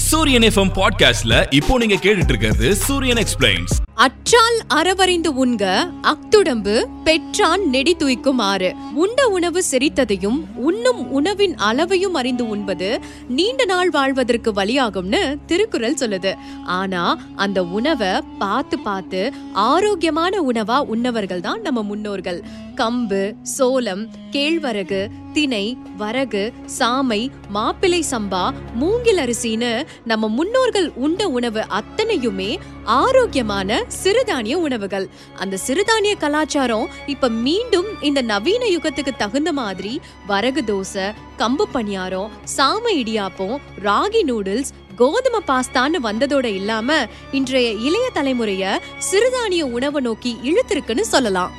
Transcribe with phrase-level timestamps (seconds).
[0.00, 5.64] சூரியன் எஃப்எம் பாட்காஸ்ட்ல இப்போ நீங்க கேட்டுட்டு இருக்கிறது சூரியன் எக்ஸ்பிளைன்ஸ் அற்றால் அறவறிந்து உண்க
[6.10, 6.74] அக்துடம்பு
[7.04, 10.38] பெற்றான் நெடி தூய்க்கும் ஆறு உண்ட உணவு செரித்ததையும்
[10.68, 12.88] உண்ணும் உணவின் அளவையும் அறிந்து உண்பது
[13.28, 16.32] நீண்ட நாள் வாழ்வதற்கு வழியாகும்னு திருக்குறள் சொல்லுது.
[16.78, 17.04] ஆனா
[17.36, 22.42] அந்த உணவை பார்த்து பார்த்து ஆரோக்கியமான உணவா உண்ணவர்கள் தான் நம்ம முன்னோர்கள்.
[22.76, 23.22] கம்பு
[23.56, 25.00] சோளம் கேழ்வரகு
[25.32, 25.64] திணை
[25.96, 27.20] வரகு சாமை
[27.54, 28.44] மாப்பிளை சம்பா
[28.74, 29.70] மூங்கில் அரிசின்னு
[30.04, 32.50] நம்ம முன்னோர்கள் உண்ட உணவு அத்தனையுமே
[32.84, 35.08] ஆரோக்கியமான சிறுதானிய உணவுகள்.
[35.36, 42.92] அந்த சிறுதானிய கலாச்சாரம் இப்ப மீண்டும் இந்த நவீன யுகத்துக்கு தகுந்த மாதிரி வரகு தோசை கம்பு பணியாரம் சாமை
[42.92, 51.52] இடியாப்பம் ராகி நூடுல்ஸ் கோதுமை பாஸ்தான்னு வந்ததோட இல்லாம இன்றைய இளைய தலைமுறைய சிறுதானிய உணவை நோக்கி இழுத்திருக்குன்னு சொல்லலாம்.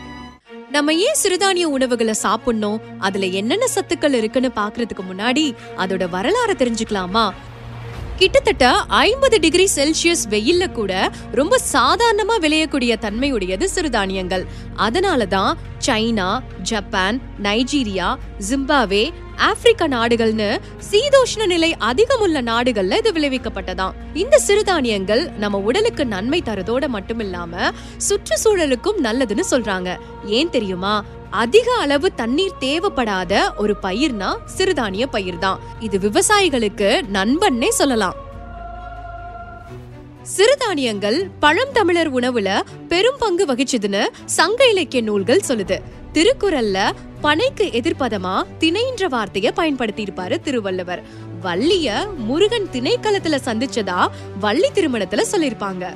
[0.72, 2.81] நம்ம ஏன் சிறுதானிய உணவுகளை சாப்பிடணும்?
[3.00, 7.34] அதுல என்னென்ன சத்துக்கள் இருக்குன்னு பாக்குறதுக்கு முன்னாடி அதோட வரலாறு தெரிஞ்சுக்கலாமா?
[8.17, 14.45] கிட்டத்தட்ட ஐம்பது டிகிரி செல்சியஸ் வெயில்ல கூட ரொம்ப சாதாரணமா விளையக்கூடிய தன்மையுடையது சிறுதானியங்கள்.
[14.78, 15.53] அதனாலதான்
[15.86, 18.16] சைனா ஜப்பான் நைஜீரியா
[18.50, 20.59] ஜிம்பாவே ஆப்பிரிக்க நாடுகள்னு
[20.91, 23.94] சீதோஷ்ண நிலை அதிகமுள்ள நாடுகள்ல இது விளைவிக்கப்பட்டதாம்.
[24.14, 27.72] இந்த சிறுதானியங்கள் நம்ம உடலுக்கு நன்மை தரதோட மட்டும் இல்லாம
[28.09, 29.97] சுற்றுச்சூழலுக்கும் நல்லதுன்னு சொல்றாங்க.
[30.25, 31.03] ஏன் தெரியுமா?
[31.34, 38.16] அதிக அளவு தண்ணீர் தேவைப்படாத ஒரு பயிர்னா சிறுதானிய பயிர் தான் இது விவசாயிகளுக்கு நண்பன்னே சொல்லலாம்.
[40.38, 45.81] சிறுதானியங்கள் பழந்தமிழர் உணவுல பெரும் பங்கு வகிச்சதுன்னு சங்க இலக்கிய நூல்கள் சொல்லுது.
[46.14, 51.03] திருக்குறள்ல பனைக்கு எதிர்ப்பதமா திணைன்ற வார்த்தைய பயன்படுத்தி இருப்பாரு திருவள்ளுவர்.
[51.44, 54.08] வள்ளிய முருகன் திணைக்களத்துல சந்திச்சதா
[54.40, 55.94] வள்ளி திருமணத்துல சொல்லிருப்பாங்க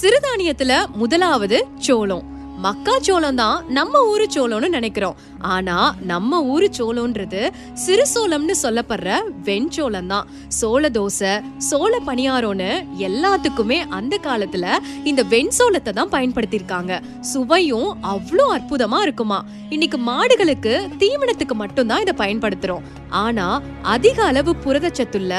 [0.00, 2.37] சிறுதானியத்துல முதலாவது சோளம்.
[2.64, 5.18] மக்காச்சோளம் தான் நம்ம ஊரு சோளம்னு நினைக்கிறோம்.
[5.54, 5.76] ஆனா
[6.10, 7.42] நம்ம ஊரு சோளம்ன்றது
[7.82, 9.10] சிறு சோளம்னு சொல்லப்படுற
[9.48, 10.28] வெண்சோளம் தான்
[10.58, 11.32] சோள தோசை
[11.68, 12.70] சோள பணியாரம்னு
[13.08, 14.66] எல்லாத்துக்குமே அந்த காலத்துல
[15.10, 16.94] இந்த வெண்சோளத்தை தான் பயன்படுத்தியிருக்காங்க.
[17.32, 19.38] சுவையும் அவ்வளோ அற்புதமா இருக்குமா.
[19.76, 20.74] இன்னைக்கு மாடுகளுக்கு
[21.04, 22.84] தீவனத்துக்கு மட்டும்தான் இதை பயன்படுத்துறோம்.
[23.24, 23.46] ஆனா
[23.94, 25.32] அதிக அளவு புரதச்சத்துள்ள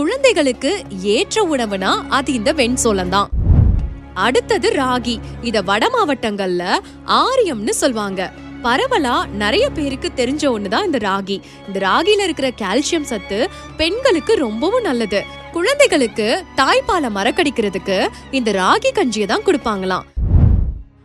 [0.00, 0.72] குழந்தைகளுக்கு
[1.16, 3.30] ஏற்ற உணவுனா அது இந்த வெண்சோளம் தான்
[4.14, 5.18] அடுத்தது ராகி.
[5.42, 8.30] இத வட மாவட்டங்கள்ல ஆரியம்னு சொல்வாங்க.
[8.62, 11.40] பரவலா நிறைய பேருக்கு தெரிஞ்ச ஒண்ணுதான் இந்த ராகி.
[11.66, 15.24] இந்த ராகில இருக்கிற கால்சியம் சத்து பெண்களுக்கு ரொம்பவும் நல்லது.
[15.52, 20.02] குழந்தைகளுக்கு தாய்ப்பாலை மறக்கடிக்கிறதுக்கு இந்த ராகி கஞ்சியை தான் கொடுப்பாங்களாம்.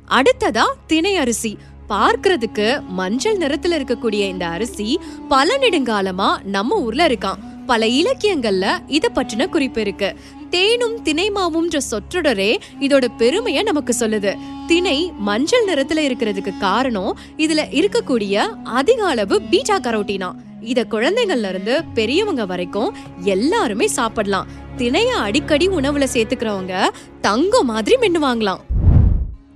[0.08, 1.58] அடுத்ததா திணை அரிசி.
[1.90, 5.00] பார்க்கறதுக்கு மஞ்சள் நிறத்துல இருக்கக்கூடிய இந்த அரிசி
[5.30, 10.16] பல நெடுங்காலமா நம்ம ஊர்ல இருக்கான் பல இலக்கியங்கள்ல இத பற்றின குறிப்பு இருக்கு.
[10.50, 14.36] தேனும் திணைமாவும்ன்ற சொற்றொடரே இதோட பெருமையை நமக்கு சொல்லுது.
[14.68, 18.34] திணை மஞ்சள் நிறத்துல இருக்கிறதுக்கு காரணம் இதுல இருக்கக்கூடிய
[18.64, 20.32] அதிக அளவு பீட்டா கரோட்டினா.
[20.62, 24.48] இத குழந்தைகள்ல இருந்து பெரியவங்க வரைக்கும் எல்லாருமே சாப்பிடலாம்.
[24.78, 26.88] திணைய அடிக்கடி உணவுல சேர்த்துக்கிறவங்க
[27.22, 28.60] தங்கம் மாதிரி மின்னுவாங்களாம்.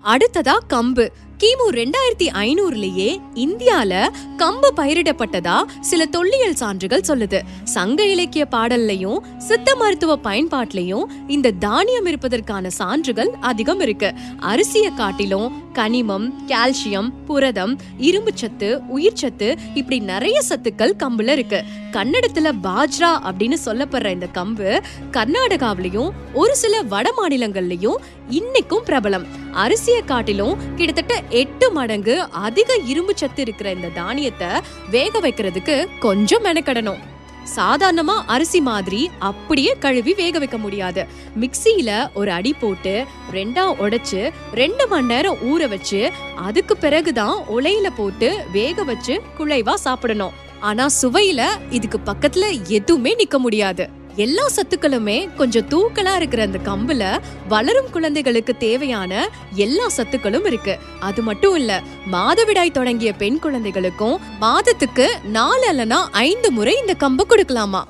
[0.03, 1.07] அடுத்ததா கம்பு.
[1.43, 7.41] கிமு ரெண்டாயிரத்தி ஐநூறுலயே இந்தியால கம்பு பயிரிடப்பட்டதா சில தொல்லியல் சான்றுகள் சொல்லுது.
[7.63, 14.13] சங்க இலக்கிய பாடல்லையும் சித்த மருத்துவ பயன்பாட்டிலையும் இந்த தானியம் இருப்பதற்கான சான்றுகள் அதிகம் இருக்கு.
[14.39, 21.63] அரிசியை காட்டிலும் கனிமம் கால்சியம் புரதம் இரும்புச்சத்து உயிர்ச்சத்து இப்படி நிறைய சத்துக்கள் கம்புல இருக்கு.
[21.91, 27.95] கன்னடத்துல பாஜ்ரா அப்படின்னு சொல்லப்படுற இந்த கம்பு கர்நாடகாவிலையும் ஒரு சில வட மாநிலங்கள்லயும்
[28.29, 29.25] இன்னைக்கும் பிரபலம்.
[29.53, 34.47] அரிசிய காட்டிலும் கிட்டத்தட்ட எட்டு மடங்கு அதிக இரும்பு சத்து இருக்கிற இந்த தானியத்தை
[34.91, 37.11] வேக வைக்கிறதுக்கு கொஞ்சம் மெனக்கடணும்.
[37.55, 41.07] சாதாரணமா அரிசி மாதிரி அப்படியே கழுவி வேக வைக்க முடியாது.
[41.39, 48.45] மிக்சியில ஒரு அடி போட்டு ரெண்டா உடைச்சு ரெண்டு மணி நேரம் ஊற வச்சு அதுக்கு பிறகுதான் உலையில போட்டு
[48.51, 50.31] வேக வச்சு குழைவா சாப்பிடணும்.
[50.59, 54.01] ஆனா சுவையில இதுக்கு பக்கத்துல எதுவுமே நிக்க முடியாது.
[54.15, 60.77] எல்லா சத்துக்களுமே கொஞ்சம் தூக்கலா இருக்கிற அந்த கம்புல வளரும் குழந்தைகளுக்கு தேவையான எல்லா சத்துக்களும் இருக்கு.
[60.99, 61.81] அது மட்டும் இல்ல
[62.11, 67.83] மாதவிடாய் தொடங்கிய பெண் குழந்தைகளுக்கும் மாதத்துக்கு நாலு அல்லனா ஐந்து முறை இந்த கம்பு கொடுக்கலாமா?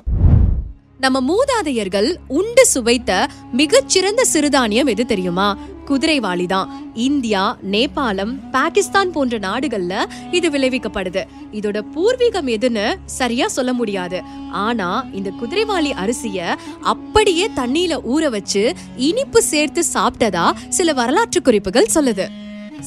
[0.98, 5.58] நம்ம மூதாதையர்கள் உண்டு சுவைத்த மிகச்சிறந்த சிறுதானியம் எது தெரியுமா?
[5.88, 9.94] குதிரைவாளி தான் இந்தியா நேபாளம் பாகிஸ்தான் போன்ற நாடுகள்ல
[10.30, 11.22] இது விளைவிக்கப்படுது.
[11.52, 14.20] இதோட பூர்வீகம் எதுன்னு சரியா சொல்ல முடியாது.
[14.52, 22.42] ஆனா இந்த குதிரைவாளி அரிசிய அப்படியே தண்ணியில ஊற வச்சு இனிப்பு சேர்த்து சாப்பிட்டதா சில வரலாற்று குறிப்புகள் சொல்லுது.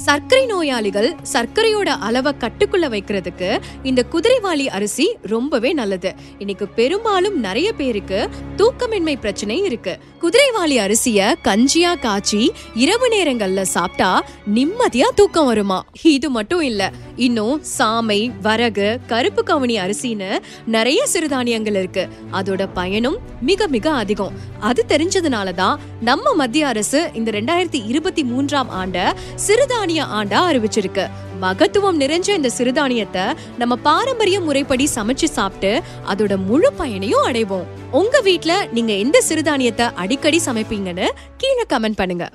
[0.05, 3.49] சர்க்கரை நோயாளிகள் சர்க்கரையோட அளவை கட்டுக்குள்ள வைக்கிறதுக்கு
[3.83, 6.13] இந்த குதிரைவாளி அரிசி ரொம்பவே நல்லது.
[6.39, 9.99] இன்னைக்கு பெரும்பாலும் நிறைய பேருக்கு தூக்கமின்மை பிரச்சனை இருக்கு.
[10.21, 15.85] குதிரைவாளி அரிசிய கஞ்சியா காய்ச்சி இரவு நேரங்கள்ல சாப்பிட்டா நிம்மதியா தூக்கம் வருமா?
[16.01, 22.09] இது மட்டும் இல்லை இன்னும் சாமை வரகு கருப்பு கவுனி அரிசின்னு நிறைய சிறுதானியங்கள் இருக்கு.
[22.31, 24.33] அதோட பயனும் மிக மிக அதிகம்.
[24.59, 29.15] அது தெரிஞ்சதுனால தான் நம்ம மத்திய அரசு இந்த ரெண்டாயிரத்தி இருபத்தி மூன்றாம் ஆண்ட
[29.47, 31.05] சிறுதானிய ஆண்டா அறிவிச்சிருக்கு.
[31.39, 33.25] மகத்துவம் நிறைஞ்ச இந்த சிறுதானியத்தை
[33.57, 35.81] நம்ம பாரம்பரிய முறைப்படி சமைச்சு சாப்பிட்டு
[36.13, 37.67] அதோட முழு பயனையும் அடைவோம்.
[37.91, 42.29] உங்க வீட்ல நீங்க எந்த சிறுதானியத்தை அடிக்கடி சமைப்பீங்கன்னு கீழே கமெண்ட் பண்ணுங்க.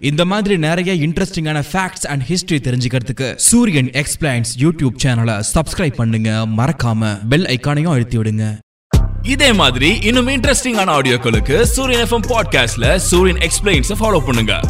[0.00, 6.46] இந்த மாதிரி நிறைய இன்ட்ரெஸ்டிங்கான ஃபேக்ட்ஸ் அண்ட் ஹிஸ்டரி தெரிஞ்சுக்கிறதுக்கு சூரியன் எக்ஸ்பிளைன்ஸ் யூடியூப் சேனலை சப்ஸ்கிரைப் பண்ணுங்க.
[6.56, 8.58] மறக்காம பெல் ஐக்கானையும் அழுத்தி விடுங்க.
[9.22, 14.60] இதே மாதிரி இன்னும் இன்ட்ரெஸ்டிங்கான ஆடியோக்களுக்கு சூரியன் எஃப்எம் பாட்காஸ்ட்ல சூரியன் எக்ஸ்பிளைன்ஸ் ஃபாலோ பண்ணுங்க.